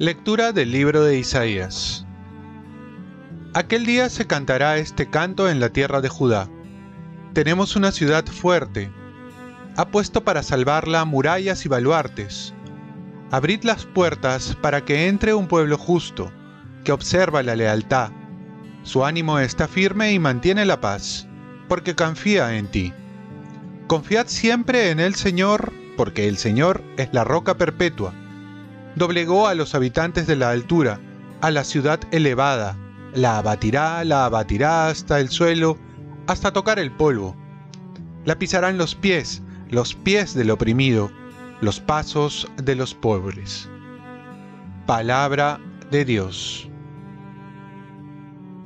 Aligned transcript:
Lectura 0.00 0.52
del 0.52 0.70
libro 0.70 1.02
de 1.02 1.18
Isaías. 1.18 2.06
Aquel 3.52 3.84
día 3.84 4.08
se 4.08 4.28
cantará 4.28 4.76
este 4.76 5.10
canto 5.10 5.48
en 5.48 5.58
la 5.58 5.70
tierra 5.70 6.00
de 6.00 6.08
Judá. 6.08 6.48
Tenemos 7.32 7.74
una 7.74 7.90
ciudad 7.90 8.24
fuerte. 8.26 8.92
Ha 9.76 9.88
puesto 9.88 10.22
para 10.22 10.44
salvarla 10.44 11.04
murallas 11.04 11.66
y 11.66 11.68
baluartes. 11.68 12.54
Abrid 13.32 13.64
las 13.64 13.86
puertas 13.86 14.56
para 14.62 14.84
que 14.84 15.08
entre 15.08 15.34
un 15.34 15.48
pueblo 15.48 15.76
justo, 15.76 16.30
que 16.84 16.92
observa 16.92 17.42
la 17.42 17.56
lealtad. 17.56 18.12
Su 18.88 19.04
ánimo 19.04 19.38
está 19.38 19.68
firme 19.68 20.12
y 20.12 20.18
mantiene 20.18 20.64
la 20.64 20.80
paz, 20.80 21.26
porque 21.68 21.94
confía 21.94 22.56
en 22.56 22.70
ti. 22.70 22.92
Confiad 23.86 24.28
siempre 24.28 24.90
en 24.90 24.98
el 24.98 25.14
Señor, 25.14 25.72
porque 25.96 26.26
el 26.26 26.38
Señor 26.38 26.82
es 26.96 27.08
la 27.12 27.24
roca 27.24 27.58
perpetua 27.58 28.14
doblegó 28.98 29.46
a 29.46 29.54
los 29.54 29.74
habitantes 29.74 30.26
de 30.26 30.36
la 30.36 30.50
altura, 30.50 31.00
a 31.40 31.50
la 31.50 31.64
ciudad 31.64 32.00
elevada, 32.10 32.76
la 33.14 33.38
abatirá, 33.38 34.04
la 34.04 34.26
abatirá 34.26 34.88
hasta 34.88 35.20
el 35.20 35.30
suelo, 35.30 35.78
hasta 36.26 36.52
tocar 36.52 36.78
el 36.78 36.90
polvo. 36.90 37.36
La 38.24 38.38
pisarán 38.38 38.76
los 38.76 38.94
pies, 38.94 39.42
los 39.70 39.94
pies 39.94 40.34
del 40.34 40.50
oprimido, 40.50 41.10
los 41.60 41.80
pasos 41.80 42.50
de 42.62 42.74
los 42.74 42.94
pobres. 42.94 43.68
Palabra 44.86 45.60
de 45.90 46.04
Dios. 46.04 46.67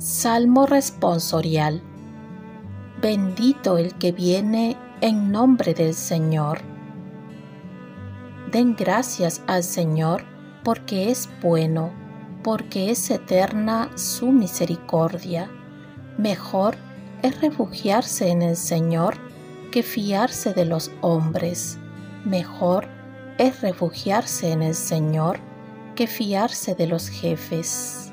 Salmo 0.00 0.64
responsorial. 0.64 1.82
Bendito 3.02 3.76
el 3.76 3.92
que 3.98 4.12
viene 4.12 4.78
en 5.02 5.30
nombre 5.30 5.74
del 5.74 5.92
Señor 5.92 6.62
Den 8.50 8.76
gracias 8.76 9.42
al 9.46 9.62
Señor 9.62 10.24
porque 10.64 11.10
es 11.10 11.28
bueno, 11.42 11.92
porque 12.42 12.90
es 12.90 13.10
eterna 13.10 13.90
su 13.96 14.32
misericordia. 14.32 15.50
Mejor 16.16 16.76
es 17.20 17.38
refugiarse 17.42 18.28
en 18.28 18.40
el 18.40 18.56
Señor 18.56 19.18
que 19.70 19.82
fiarse 19.82 20.54
de 20.54 20.64
los 20.64 20.90
hombres. 21.02 21.78
Mejor 22.24 22.88
es 23.36 23.60
refugiarse 23.60 24.50
en 24.50 24.62
el 24.62 24.74
Señor 24.74 25.40
que 25.94 26.06
fiarse 26.06 26.74
de 26.74 26.86
los 26.86 27.08
jefes. 27.08 28.09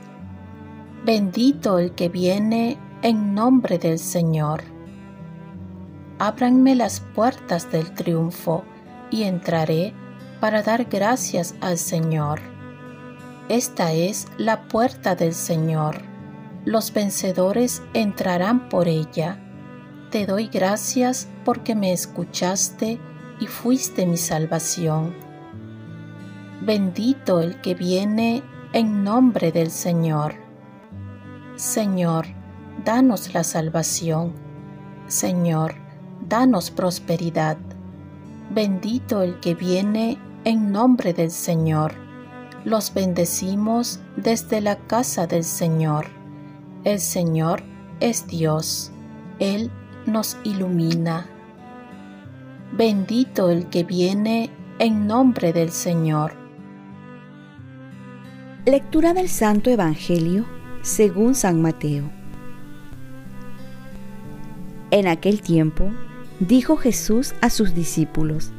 Bendito 1.06 1.80
el 1.80 1.94
que 1.94 2.10
viene 2.10 2.78
en 3.02 3.34
nombre 3.34 3.78
del 3.78 4.00
Señor. 4.00 4.64
Ábranme 6.20 6.76
las 6.76 7.00
puertas 7.00 7.72
del 7.72 7.94
triunfo 7.94 8.64
y 9.12 9.24
entraré 9.24 9.94
para 10.40 10.64
dar 10.64 10.86
gracias 10.86 11.56
al 11.62 11.78
Señor. 11.78 12.40
Esta 13.50 13.94
es 13.94 14.28
la 14.38 14.68
puerta 14.68 15.16
del 15.16 15.34
Señor. 15.34 16.02
Los 16.66 16.92
vencedores 16.92 17.82
entrarán 17.94 18.68
por 18.68 18.88
ella. 18.88 19.40
Te 20.12 20.26
doy 20.26 20.48
gracias 20.48 21.30
porque 21.46 21.76
me 21.76 21.94
escuchaste 21.94 23.00
y 23.40 23.48
fuiste 23.48 24.06
mi 24.06 24.18
salvación. 24.18 25.14
Bendito 26.62 27.40
el 27.40 27.62
que 27.62 27.76
viene 27.76 28.44
en 28.74 29.04
nombre 29.04 29.52
del 29.52 29.72
Señor. 29.72 30.47
Señor, 31.58 32.28
danos 32.86 33.34
la 33.34 33.44
salvación. 33.44 34.34
Señor, 35.08 35.74
danos 36.30 36.70
prosperidad. 36.70 37.58
Bendito 38.54 39.24
el 39.24 39.40
que 39.40 39.56
viene 39.56 40.20
en 40.44 40.72
nombre 40.72 41.14
del 41.14 41.32
Señor. 41.32 41.96
Los 42.64 42.94
bendecimos 42.94 44.00
desde 44.18 44.62
la 44.62 44.76
casa 44.76 45.26
del 45.26 45.44
Señor. 45.44 46.06
El 46.84 47.00
Señor 47.00 47.64
es 48.02 48.28
Dios. 48.28 48.92
Él 49.40 49.72
nos 50.06 50.38
ilumina. 50.44 51.28
Bendito 52.72 53.50
el 53.50 53.68
que 53.70 53.84
viene 53.84 54.52
en 54.78 55.08
nombre 55.08 55.54
del 55.54 55.72
Señor. 55.72 56.34
Lectura 58.68 59.16
del 59.16 59.28
Santo 59.28 59.72
Evangelio 59.72 60.57
según 60.88 61.36
San 61.36 61.62
Mateo. 61.62 62.10
En 64.90 65.06
aquel 65.06 65.42
tiempo 65.42 65.92
dijo 66.40 66.78
Jesús 66.78 67.36
a 67.42 67.50
sus 67.50 67.76
discípulos, 67.76 68.52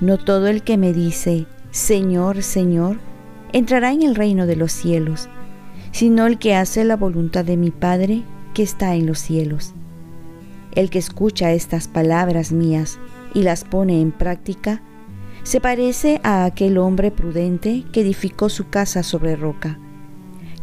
no 0.00 0.16
todo 0.16 0.46
el 0.46 0.62
que 0.62 0.78
me 0.78 0.94
dice, 0.94 1.46
Señor, 1.70 2.42
Señor, 2.42 2.98
entrará 3.52 3.92
en 3.92 4.00
el 4.02 4.14
reino 4.14 4.46
de 4.46 4.56
los 4.56 4.72
cielos, 4.72 5.28
sino 5.92 6.26
el 6.26 6.38
que 6.38 6.54
hace 6.54 6.82
la 6.82 6.96
voluntad 6.96 7.44
de 7.44 7.58
mi 7.58 7.70
Padre 7.70 8.22
que 8.54 8.62
está 8.62 8.94
en 8.94 9.04
los 9.04 9.18
cielos. 9.18 9.74
El 10.72 10.88
que 10.88 10.98
escucha 10.98 11.52
estas 11.52 11.88
palabras 11.88 12.52
mías 12.52 12.98
y 13.34 13.42
las 13.42 13.64
pone 13.64 14.00
en 14.00 14.12
práctica, 14.12 14.80
se 15.42 15.60
parece 15.60 16.22
a 16.22 16.46
aquel 16.46 16.78
hombre 16.78 17.10
prudente 17.10 17.84
que 17.92 18.00
edificó 18.00 18.48
su 18.48 18.70
casa 18.70 19.02
sobre 19.02 19.36
roca. 19.36 19.78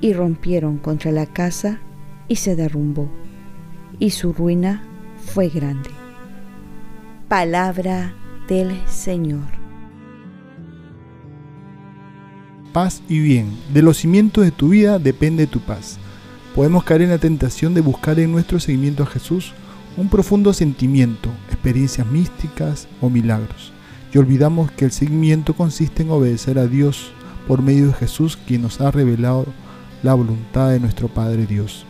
y 0.00 0.12
rompieron 0.12 0.78
contra 0.78 1.12
la 1.12 1.26
casa 1.26 1.80
y 2.28 2.36
se 2.36 2.56
derrumbó, 2.56 3.08
y 3.98 4.10
su 4.10 4.32
ruina 4.32 4.82
fue 5.24 5.48
grande. 5.48 5.90
Palabra 7.28 8.14
del 8.48 8.76
Señor. 8.86 9.56
Paz 12.72 13.02
y 13.08 13.20
bien. 13.20 13.56
De 13.72 13.82
los 13.82 13.96
cimientos 13.96 14.44
de 14.44 14.50
tu 14.50 14.68
vida 14.68 14.98
depende 14.98 15.46
tu 15.46 15.60
paz. 15.60 15.98
Podemos 16.54 16.84
caer 16.84 17.02
en 17.02 17.10
la 17.10 17.18
tentación 17.18 17.74
de 17.74 17.80
buscar 17.80 18.18
en 18.20 18.32
nuestro 18.32 18.60
seguimiento 18.60 19.02
a 19.02 19.06
Jesús 19.06 19.52
un 19.96 20.08
profundo 20.08 20.52
sentimiento, 20.52 21.30
experiencias 21.50 22.06
místicas 22.06 22.86
o 23.00 23.08
milagros. 23.08 23.72
Y 24.12 24.18
olvidamos 24.18 24.70
que 24.70 24.84
el 24.84 24.92
seguimiento 24.92 25.54
consiste 25.54 26.02
en 26.02 26.10
obedecer 26.10 26.58
a 26.58 26.66
Dios 26.66 27.12
por 27.48 27.62
medio 27.62 27.88
de 27.88 27.94
Jesús 27.94 28.36
quien 28.36 28.62
nos 28.62 28.80
ha 28.80 28.90
revelado 28.90 29.46
la 30.02 30.14
voluntad 30.14 30.70
de 30.70 30.80
nuestro 30.80 31.08
Padre 31.08 31.46
Dios. 31.46 31.84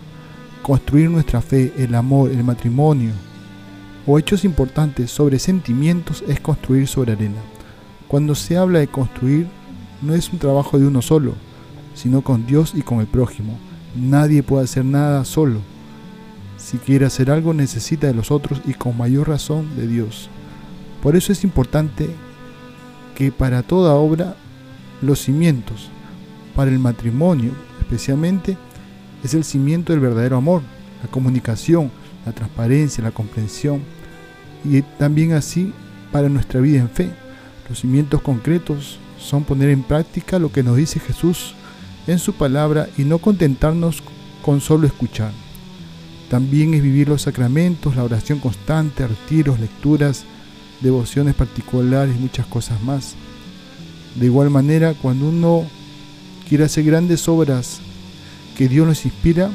Construir 0.62 1.10
nuestra 1.10 1.40
fe, 1.40 1.72
el 1.76 1.94
amor, 1.94 2.30
el 2.30 2.42
matrimonio, 2.44 3.12
o 4.06 4.18
hechos 4.18 4.44
importantes 4.44 5.10
sobre 5.10 5.38
sentimientos 5.38 6.22
es 6.28 6.40
construir 6.40 6.86
sobre 6.86 7.12
arena. 7.12 7.40
Cuando 8.08 8.34
se 8.34 8.56
habla 8.56 8.78
de 8.78 8.88
construir, 8.88 9.48
no 10.00 10.14
es 10.14 10.32
un 10.32 10.38
trabajo 10.38 10.78
de 10.78 10.86
uno 10.86 11.02
solo, 11.02 11.34
sino 11.94 12.22
con 12.22 12.46
Dios 12.46 12.72
y 12.74 12.82
con 12.82 13.00
el 13.00 13.06
prójimo. 13.06 13.58
Nadie 13.96 14.42
puede 14.42 14.64
hacer 14.64 14.84
nada 14.84 15.24
solo. 15.24 15.60
Si 16.56 16.78
quiere 16.78 17.06
hacer 17.06 17.30
algo 17.30 17.52
necesita 17.52 18.06
de 18.06 18.14
los 18.14 18.30
otros 18.30 18.60
y 18.64 18.74
con 18.74 18.96
mayor 18.96 19.28
razón 19.28 19.76
de 19.76 19.86
Dios. 19.88 20.28
Por 21.02 21.16
eso 21.16 21.32
es 21.32 21.44
importante 21.44 22.08
que 23.14 23.32
para 23.32 23.62
toda 23.62 23.94
obra 23.94 24.36
los 25.02 25.20
cimientos, 25.20 25.90
para 26.54 26.70
el 26.70 26.78
matrimonio 26.78 27.52
especialmente, 27.86 28.56
es 29.22 29.34
el 29.34 29.44
cimiento 29.44 29.92
del 29.92 30.00
verdadero 30.00 30.36
amor, 30.36 30.62
la 31.02 31.10
comunicación, 31.10 31.90
la 32.24 32.32
transparencia, 32.32 33.02
la 33.02 33.12
comprensión, 33.12 33.82
y 34.64 34.82
también 34.82 35.32
así 35.32 35.72
para 36.12 36.28
nuestra 36.28 36.60
vida 36.60 36.80
en 36.80 36.90
fe. 36.90 37.10
Los 37.68 37.80
cimientos 37.80 38.20
concretos 38.22 38.98
son 39.18 39.44
poner 39.44 39.70
en 39.70 39.82
práctica 39.82 40.38
lo 40.38 40.50
que 40.50 40.62
nos 40.62 40.76
dice 40.76 41.00
Jesús 41.00 41.54
en 42.06 42.18
su 42.18 42.34
palabra 42.34 42.88
y 42.96 43.02
no 43.02 43.18
contentarnos 43.18 44.02
con 44.42 44.60
solo 44.60 44.86
escuchar. 44.86 45.32
También 46.30 46.74
es 46.74 46.82
vivir 46.82 47.08
los 47.08 47.22
sacramentos, 47.22 47.96
la 47.96 48.04
oración 48.04 48.40
constante, 48.40 49.06
retiros, 49.06 49.60
lecturas, 49.60 50.24
devociones 50.80 51.34
particulares 51.34 52.18
muchas 52.18 52.46
cosas 52.46 52.82
más. 52.82 53.14
De 54.16 54.26
igual 54.26 54.50
manera, 54.50 54.94
cuando 54.94 55.28
uno 55.28 55.66
quiere 56.48 56.64
hacer 56.64 56.84
grandes 56.84 57.28
obras 57.28 57.80
que 58.56 58.68
Dios 58.68 58.86
nos 58.86 59.04
inspira 59.04 59.50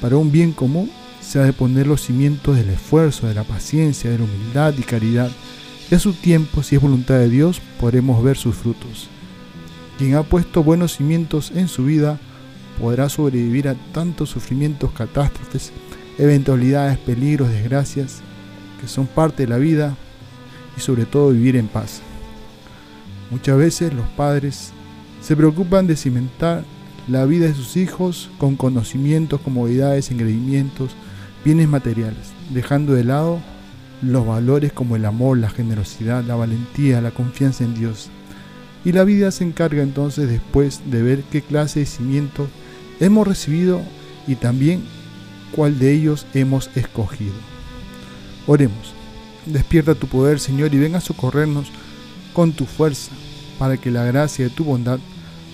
para 0.00 0.16
un 0.16 0.32
bien 0.32 0.52
común, 0.52 0.90
se 1.20 1.38
ha 1.38 1.42
de 1.42 1.52
poner 1.52 1.86
los 1.86 2.02
cimientos 2.02 2.56
del 2.56 2.70
esfuerzo, 2.70 3.28
de 3.28 3.34
la 3.34 3.44
paciencia, 3.44 4.10
de 4.10 4.18
la 4.18 4.24
humildad 4.24 4.74
y 4.76 4.82
caridad. 4.82 5.30
Y 5.90 5.94
a 5.94 5.98
su 5.98 6.12
tiempo, 6.12 6.62
si 6.62 6.76
es 6.76 6.82
voluntad 6.82 7.18
de 7.18 7.28
Dios, 7.28 7.60
podremos 7.78 8.22
ver 8.22 8.36
sus 8.36 8.56
frutos. 8.56 9.08
Quien 9.98 10.14
ha 10.16 10.22
puesto 10.22 10.64
buenos 10.64 10.96
cimientos 10.96 11.52
en 11.54 11.68
su 11.68 11.84
vida 11.84 12.18
podrá 12.80 13.08
sobrevivir 13.08 13.68
a 13.68 13.74
tantos 13.92 14.30
sufrimientos, 14.30 14.90
catástrofes, 14.92 15.72
eventualidades, 16.18 16.98
peligros, 16.98 17.50
desgracias, 17.50 18.20
que 18.80 18.88
son 18.88 19.06
parte 19.06 19.44
de 19.44 19.48
la 19.48 19.58
vida 19.58 19.96
y 20.76 20.80
sobre 20.80 21.04
todo 21.04 21.30
vivir 21.30 21.56
en 21.56 21.68
paz. 21.68 22.00
Muchas 23.30 23.56
veces 23.56 23.94
los 23.94 24.06
padres 24.08 24.72
se 25.22 25.36
preocupan 25.36 25.86
de 25.86 25.96
cimentar 25.96 26.64
la 27.08 27.24
vida 27.24 27.46
de 27.46 27.54
sus 27.54 27.76
hijos 27.76 28.30
con 28.38 28.56
conocimientos, 28.56 29.40
comodidades, 29.40 30.10
engreimientos, 30.10 30.92
bienes 31.44 31.68
materiales, 31.68 32.32
dejando 32.50 32.94
de 32.94 33.04
lado 33.04 33.40
los 34.02 34.26
valores 34.26 34.72
como 34.72 34.96
el 34.96 35.04
amor, 35.04 35.38
la 35.38 35.48
generosidad, 35.48 36.24
la 36.24 36.34
valentía, 36.34 37.00
la 37.00 37.12
confianza 37.12 37.64
en 37.64 37.74
Dios. 37.74 38.10
Y 38.84 38.92
la 38.92 39.04
vida 39.04 39.30
se 39.30 39.44
encarga 39.44 39.82
entonces 39.82 40.28
después 40.28 40.82
de 40.86 41.02
ver 41.02 41.22
qué 41.30 41.40
clase 41.40 41.80
de 41.80 41.86
cimientos 41.86 42.48
hemos 42.98 43.26
recibido 43.26 43.80
y 44.26 44.34
también 44.34 44.82
cuál 45.52 45.78
de 45.78 45.92
ellos 45.92 46.26
hemos 46.34 46.68
escogido. 46.76 47.34
Oremos. 48.46 48.92
Despierta 49.46 49.94
tu 49.94 50.06
poder, 50.08 50.40
Señor, 50.40 50.74
y 50.74 50.78
ven 50.78 50.94
a 50.94 51.00
socorrernos 51.00 51.70
con 52.32 52.52
tu 52.52 52.64
fuerza, 52.64 53.12
para 53.58 53.76
que 53.76 53.90
la 53.90 54.04
gracia 54.04 54.44
de 54.44 54.50
tu 54.50 54.64
bondad 54.64 54.98